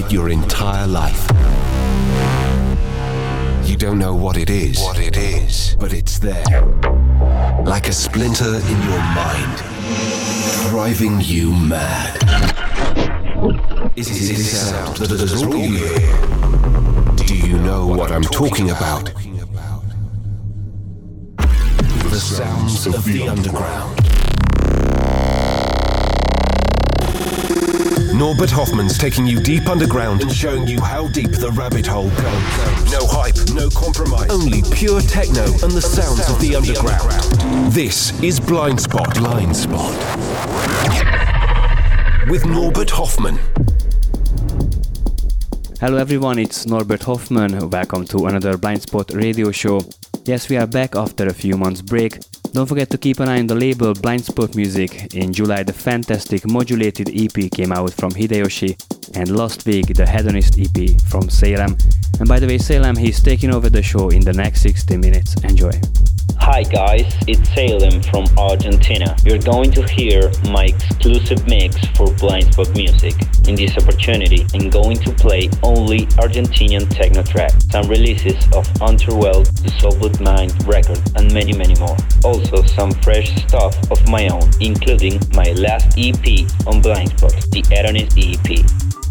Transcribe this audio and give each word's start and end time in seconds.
it 0.00 0.12
your 0.12 0.30
entire 0.30 0.86
life. 0.86 1.26
You 3.64 3.76
don't 3.76 3.98
know 3.98 4.14
what 4.14 4.36
it 4.36 4.50
is. 4.50 4.78
What 4.80 4.98
it 4.98 5.16
is. 5.16 5.76
But 5.78 5.92
it's 5.92 6.18
there. 6.18 6.44
Like 7.64 7.88
a 7.88 7.92
splinter 7.92 8.56
in 8.72 8.78
your 8.88 9.02
mind. 9.22 9.56
Driving 10.70 11.20
you 11.20 11.54
mad. 11.54 12.16
It 13.96 14.08
is 14.08 14.30
a 14.30 14.36
sound 14.36 14.96
that 14.96 15.10
is 15.10 15.42
all 15.42 15.56
you 15.56 15.76
hear. 15.76 17.16
Do 17.26 17.36
you 17.36 17.58
know 17.58 17.86
what 17.86 18.10
I'm 18.10 18.22
talking 18.22 18.70
about? 18.70 19.12
The 22.10 22.20
sounds 22.20 22.86
of 22.86 23.04
the 23.04 23.28
underground. 23.28 24.09
Norbert 28.14 28.50
Hoffman's 28.50 28.98
taking 28.98 29.26
you 29.26 29.40
deep 29.40 29.68
underground 29.68 30.22
and 30.22 30.32
showing 30.32 30.66
you 30.66 30.80
how 30.80 31.08
deep 31.08 31.30
the 31.30 31.50
rabbit 31.52 31.86
hole 31.86 32.10
goes. 32.10 32.90
No 32.90 33.06
hype, 33.06 33.36
no 33.54 33.70
compromise, 33.70 34.28
only 34.30 34.62
pure 34.74 35.00
techno 35.00 35.44
and 35.44 35.70
the 35.70 35.80
sounds 35.80 36.28
of 36.28 36.40
the 36.40 36.56
underground. 36.56 37.72
This 37.72 38.20
is 38.22 38.40
Blind 38.40 38.80
Spot. 38.80 39.14
Blind 39.14 39.56
Spot. 39.56 39.94
With 42.28 42.44
Norbert 42.46 42.90
Hoffman. 42.90 43.38
Hello 45.80 45.96
everyone, 45.96 46.38
it's 46.38 46.66
Norbert 46.66 47.04
Hoffman. 47.04 47.70
Welcome 47.70 48.04
to 48.06 48.26
another 48.26 48.58
Blind 48.58 48.82
Spot 48.82 49.08
radio 49.14 49.52
show. 49.52 49.82
Yes, 50.24 50.48
we 50.48 50.56
are 50.56 50.66
back 50.66 50.96
after 50.96 51.26
a 51.26 51.32
few 51.32 51.56
months 51.56 51.80
break. 51.80 52.18
Don't 52.52 52.66
forget 52.66 52.90
to 52.90 52.98
keep 52.98 53.20
an 53.20 53.28
eye 53.28 53.38
on 53.38 53.46
the 53.46 53.54
label 53.54 53.94
Blind 53.94 54.24
Spot 54.24 54.54
Music. 54.56 55.14
In 55.14 55.32
July, 55.32 55.62
the 55.62 55.72
fantastic 55.72 56.46
modulated 56.48 57.08
EP 57.08 57.48
came 57.50 57.70
out 57.70 57.92
from 57.92 58.10
Hideyoshi, 58.10 58.76
and 59.14 59.36
last 59.36 59.64
week, 59.66 59.86
the 59.86 60.04
Hedonist 60.04 60.58
EP 60.58 61.00
from 61.08 61.28
Zalem. 61.28 61.78
And 62.18 62.28
by 62.28 62.40
the 62.40 62.48
way, 62.48 62.58
Zalem, 62.58 62.98
he's 62.98 63.22
taking 63.22 63.54
over 63.54 63.70
the 63.70 63.82
show 63.82 64.08
in 64.08 64.22
the 64.22 64.32
next 64.32 64.62
60 64.62 64.96
minutes. 64.96 65.34
Enjoy. 65.44 65.70
Hi 66.38 66.62
guys, 66.62 67.12
it's 67.26 67.48
Zalem 67.50 68.04
from 68.10 68.26
Argentina. 68.38 69.16
You're 69.24 69.38
going 69.38 69.70
to 69.72 69.82
hear 69.82 70.30
my 70.50 70.66
exclusive 70.66 71.46
mix 71.46 71.76
for 71.96 72.12
Blind 72.14 72.52
Spot 72.52 72.68
Music. 72.76 73.14
In 73.48 73.54
this 73.54 73.76
opportunity, 73.76 74.46
I'm 74.54 74.70
going 74.70 74.96
to 74.98 75.12
play 75.14 75.48
only 75.62 76.06
Argentinian 76.22 76.88
techno 76.90 77.22
tracks, 77.22 77.66
some 77.70 77.88
releases 77.88 78.36
of 78.54 78.66
Unterwelt, 78.80 79.46
the 79.62 79.70
Soulwood 79.80 80.20
Mind 80.20 80.52
record, 80.66 81.00
and 81.16 81.32
many 81.32 81.52
many 81.52 81.74
more. 81.80 81.96
Also 82.24 82.62
some 82.62 82.92
fresh 83.02 83.34
stuff 83.46 83.74
of 83.90 84.06
my 84.08 84.28
own, 84.28 84.50
including 84.60 85.20
my 85.34 85.52
last 85.52 85.98
EP 85.98 86.46
on 86.66 86.80
Blind 86.80 87.10
Spot, 87.16 87.32
the 87.50 87.62
Hedonist 87.68 88.16
EP. 88.16 88.48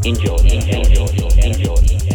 Enjoy, 0.06 0.38
enjoy, 0.38 0.82
enjoy, 0.88 1.30
enjoy. 1.44 1.76
enjoy. 1.76 2.09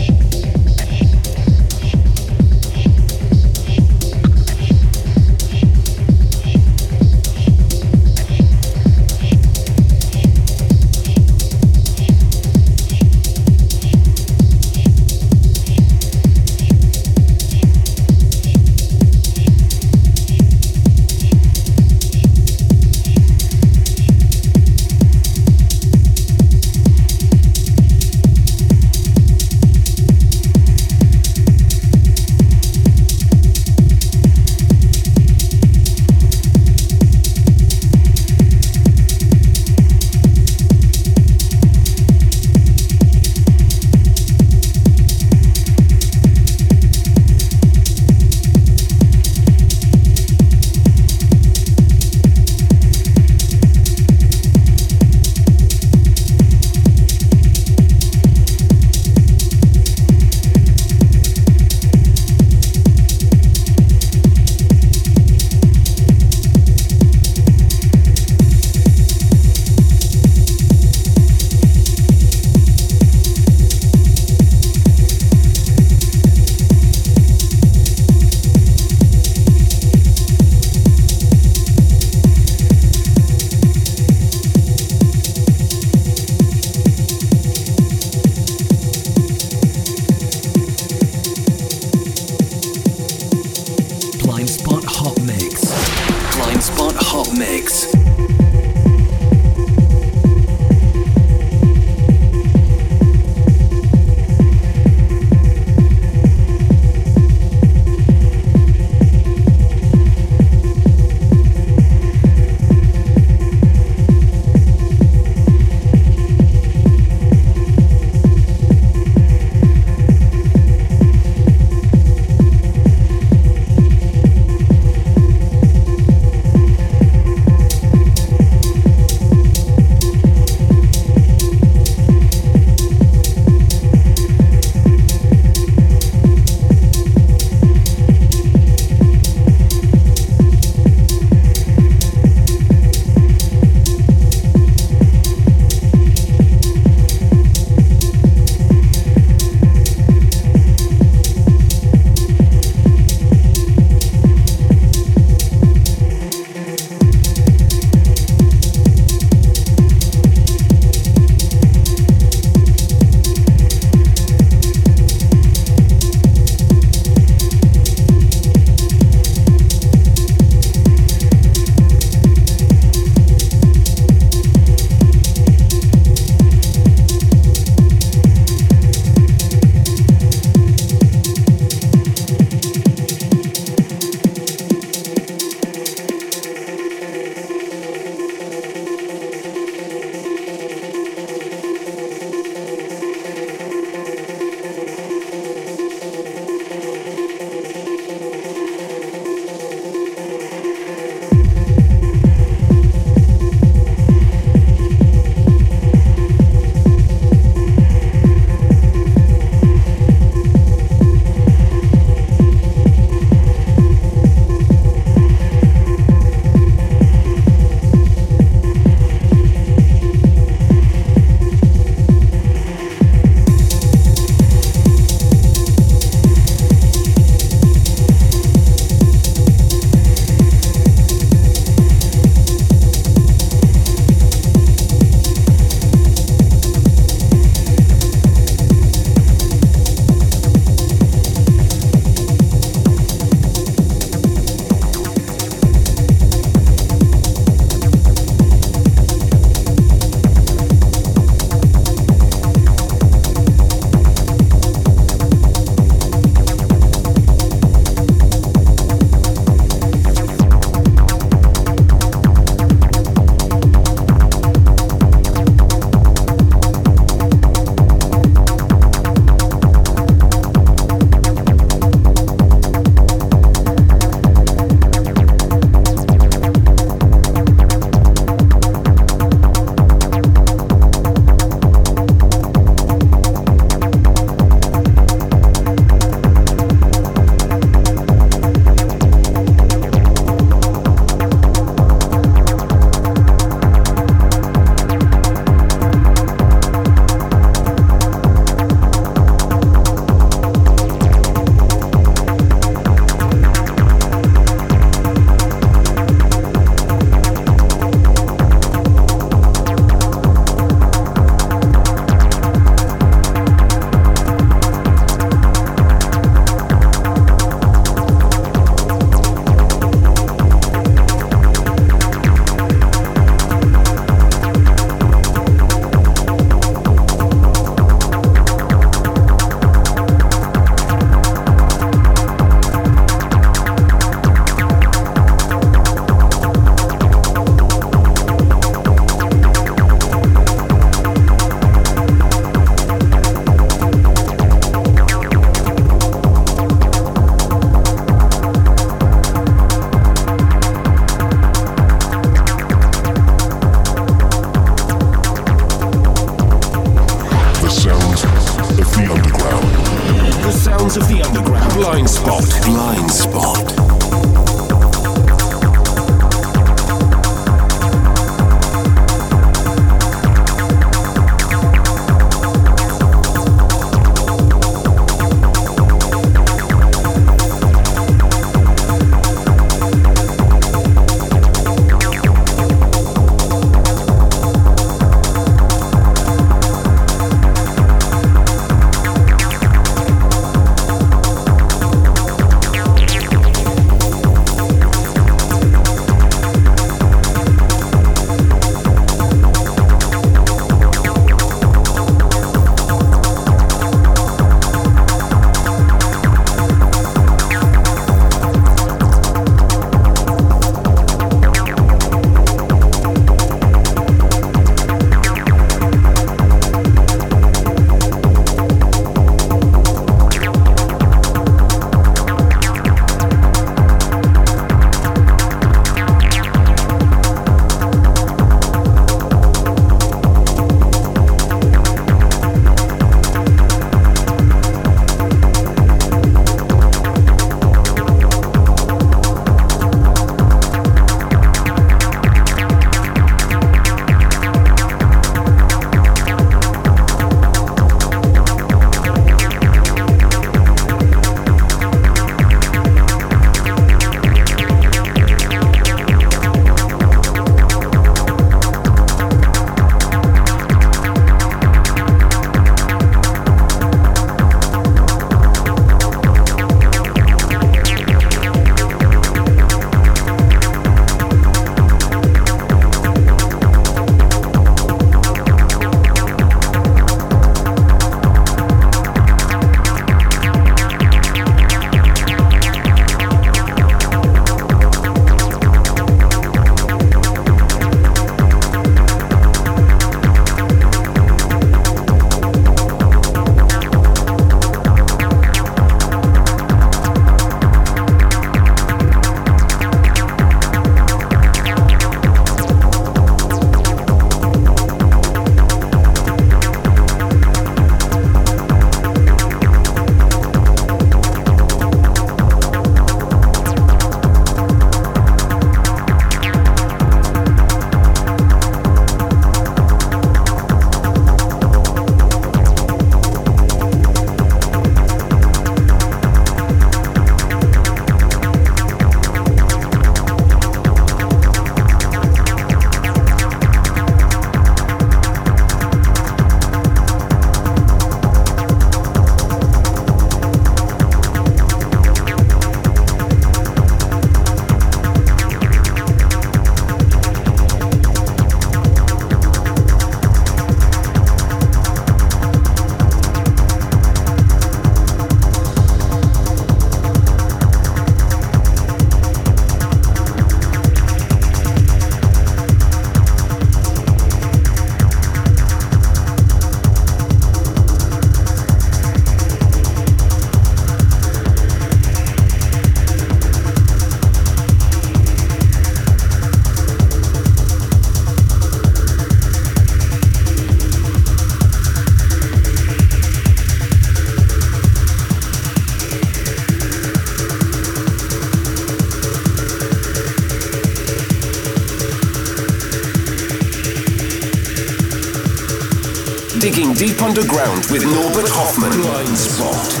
With 597.71 598.03
Norbert 598.03 598.49
Hoffman. 598.49 598.91
Blind 599.01 599.37
Spot. 599.37 600.00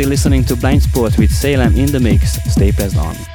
Still 0.00 0.08
listening 0.08 0.44
to 0.46 0.56
Blind 0.56 0.82
Spot 0.82 1.18
with 1.18 1.30
Zalem 1.30 1.76
in 1.76 1.92
the 1.92 2.00
mix. 2.00 2.42
Stay 2.50 2.72
pressed 2.72 2.96
on. 2.96 3.29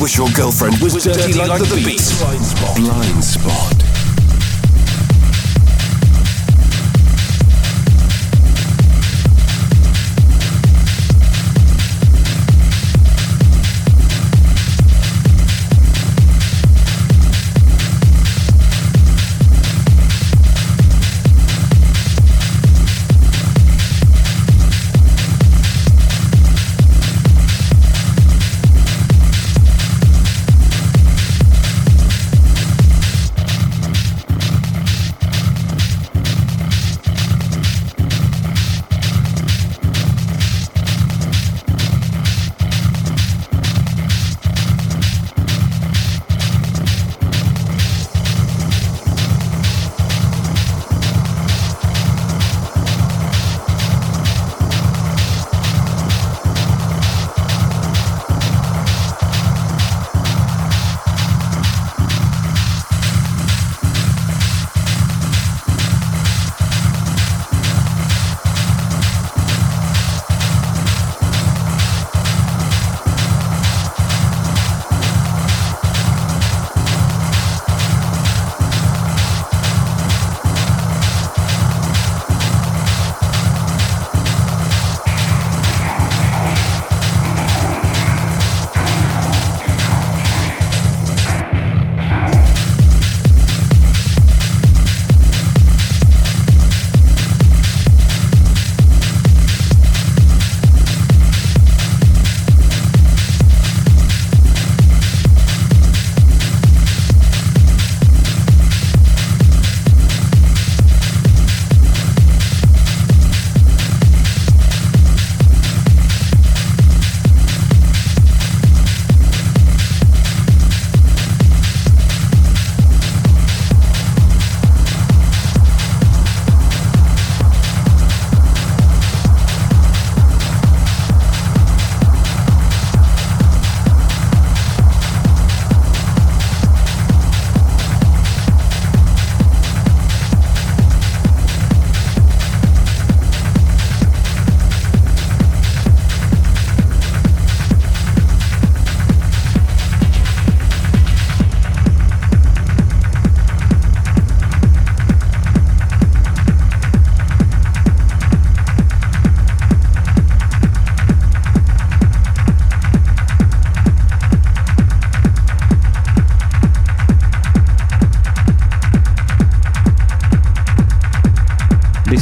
Wish 0.00 0.16
your 0.16 0.28
girlfriend 0.30 0.78
was, 0.78 0.94
was 0.94 1.04
dirty, 1.04 1.20
dirty 1.20 1.38
like, 1.38 1.48
like 1.48 1.60
the, 1.60 1.74
the 1.74 1.84
beat. 1.84 2.00
Blind 2.18 2.44
spot. 2.44 2.76
Blind 2.76 3.24
spot. 3.24 3.89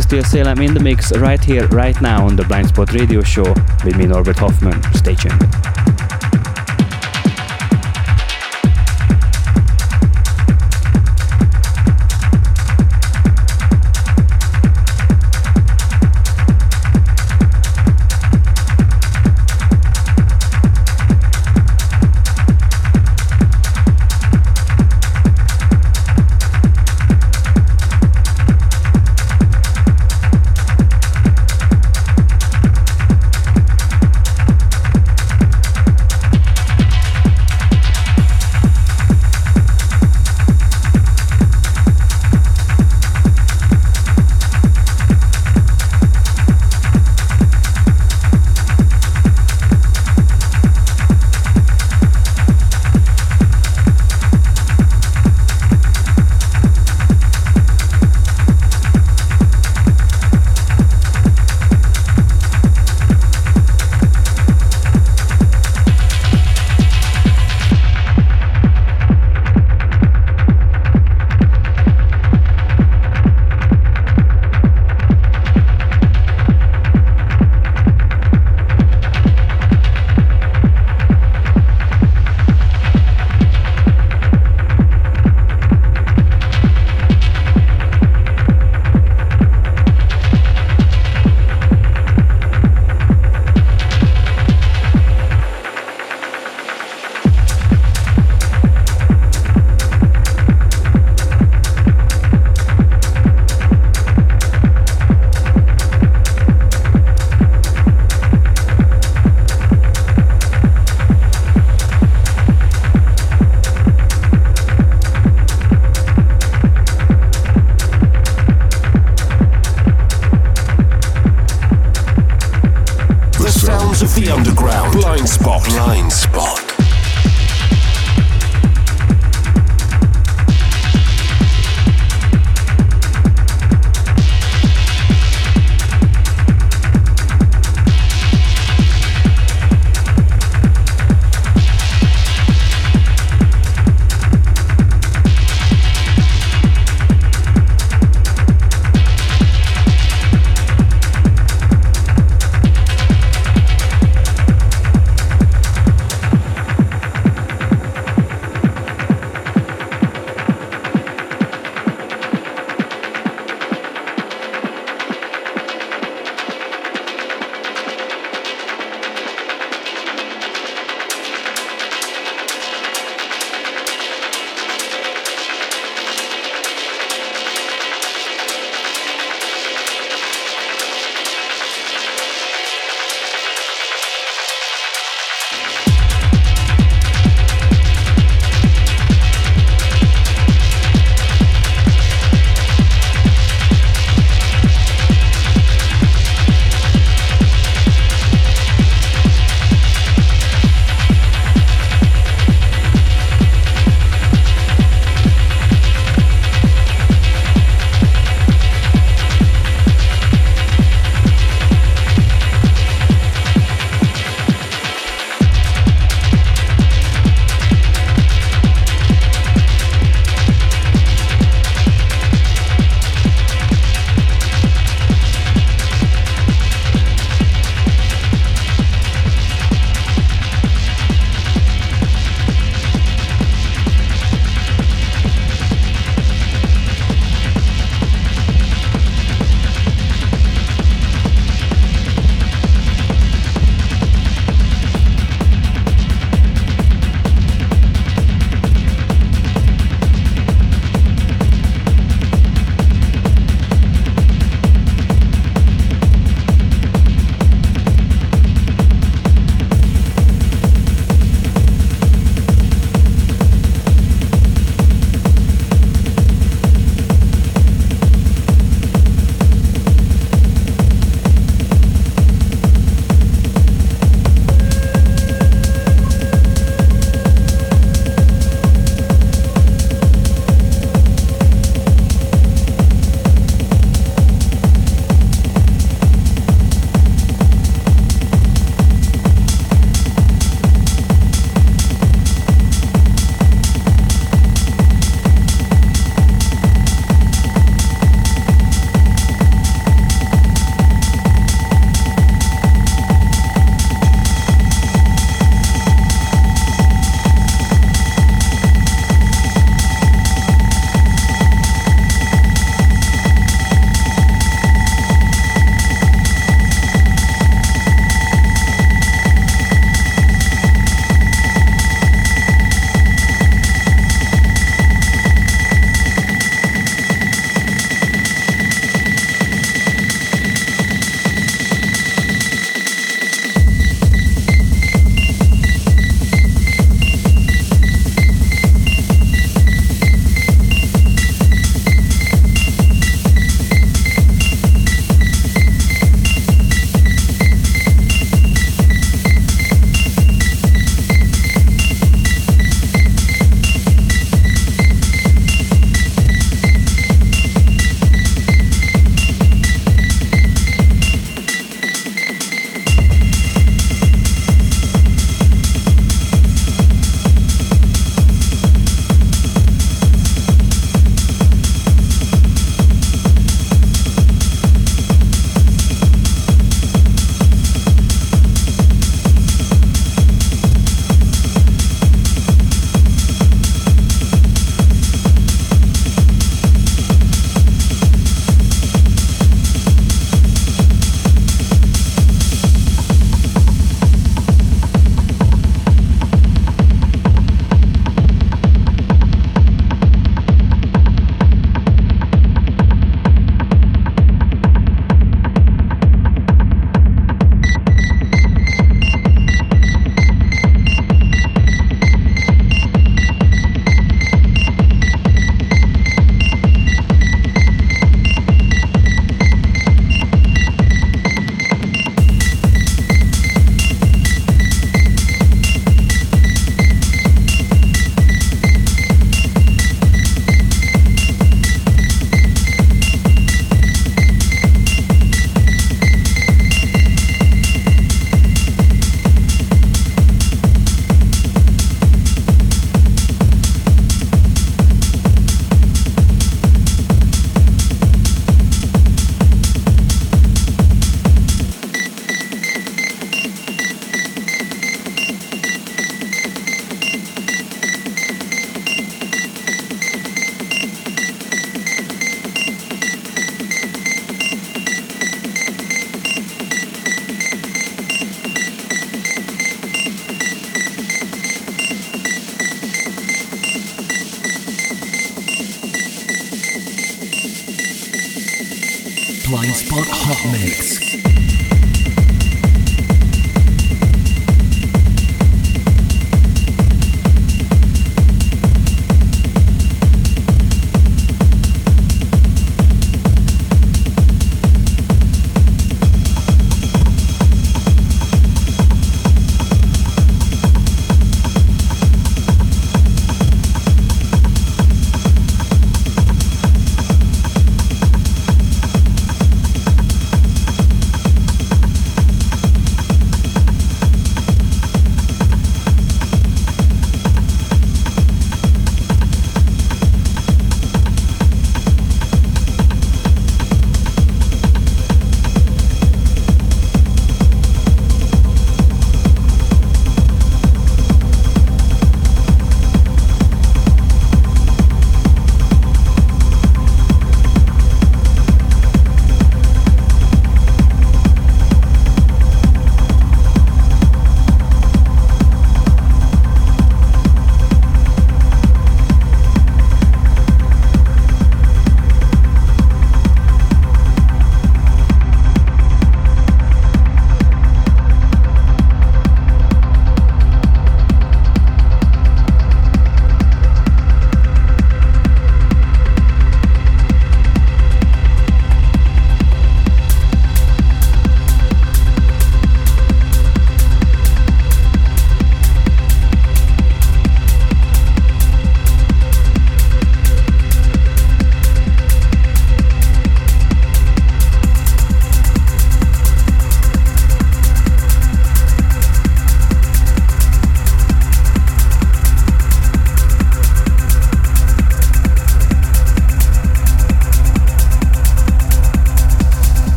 Still 0.00 0.22
Zalem 0.24 0.64
in 0.66 0.74
the 0.74 0.80
mix 0.80 1.16
right 1.18 1.42
here, 1.42 1.68
right 1.68 2.00
now 2.00 2.26
on 2.26 2.34
the 2.34 2.44
Blind 2.44 2.68
Spot 2.68 2.92
Radio 2.92 3.22
Show 3.22 3.54
with 3.84 3.96
me, 3.96 4.06
Norbert 4.06 4.38
Hoffman. 4.38 4.82
Stay 4.94 5.14
tuned. 5.14 5.69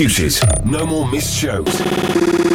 Excuses. 0.00 0.40
No 0.64 0.86
more 0.86 1.06
missed 1.10 1.36
shows. 1.36 1.78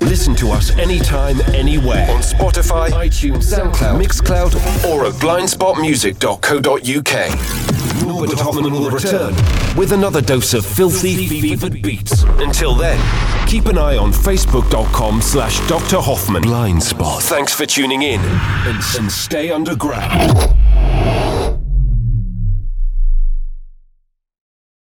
Listen 0.01 0.33
to 0.35 0.49
us 0.49 0.71
anytime, 0.77 1.39
anywhere 1.53 2.09
on 2.09 2.21
Spotify, 2.21 2.89
iTunes, 2.89 3.53
SoundCloud, 3.53 4.01
Mixcloud, 4.01 4.55
or 4.89 5.05
at 5.05 5.13
blindspotmusic.co.uk. 5.13 8.07
Norbert 8.07 8.39
Hoffman 8.39 8.73
will 8.73 8.89
return 8.89 9.35
with 9.77 9.91
another 9.91 10.21
dose 10.21 10.55
of 10.55 10.65
filthy, 10.65 11.27
fevered 11.27 11.83
beats. 11.83 12.23
Until 12.23 12.73
then, 12.73 12.99
keep 13.47 13.67
an 13.67 13.77
eye 13.77 13.97
on 13.97 14.11
facebook.com 14.11 15.21
slash 15.21 15.59
Dr. 15.67 16.01
Hoffman. 16.01 16.41
Blind 16.41 16.81
Spot. 16.81 17.21
Thanks 17.21 17.53
for 17.53 17.67
tuning 17.67 18.01
in 18.01 18.21
and, 18.21 18.81
and 18.97 19.11
stay 19.11 19.51
underground. 19.51 20.55